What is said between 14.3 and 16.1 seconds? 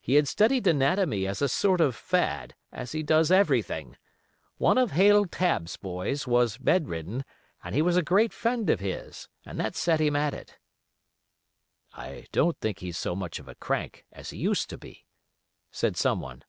he used to be," said